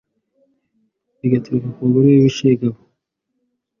[1.19, 2.77] bigaturuka ku bagore bibishegabo